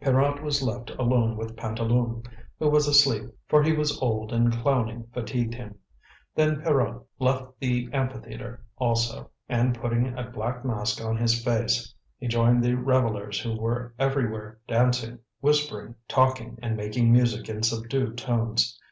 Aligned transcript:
Pierrot 0.00 0.42
was 0.42 0.64
left 0.64 0.90
alone 0.98 1.36
with 1.36 1.54
Pantaloon, 1.56 2.24
who 2.58 2.68
was 2.68 2.88
asleep, 2.88 3.30
for 3.46 3.62
he 3.62 3.70
was 3.72 3.96
old 4.02 4.32
and 4.32 4.52
clowning 4.52 5.06
fatigued 5.14 5.54
him. 5.54 5.76
Then 6.34 6.60
Pierrot 6.60 7.06
left 7.20 7.60
the 7.60 7.88
amphitheatre 7.92 8.64
also, 8.78 9.30
and 9.48 9.78
putting 9.80 10.18
a 10.18 10.24
black 10.28 10.64
mask 10.64 11.00
on 11.00 11.16
his 11.16 11.40
face 11.40 11.94
he 12.18 12.26
joined 12.26 12.64
the 12.64 12.74
revellers 12.74 13.38
who 13.38 13.56
were 13.56 13.94
everywhere 13.96 14.58
dancing, 14.66 15.20
whispering, 15.38 15.94
talking, 16.08 16.58
and 16.60 16.76
making 16.76 17.12
music 17.12 17.48
in 17.48 17.62
subdued 17.62 18.18
tones. 18.18 18.80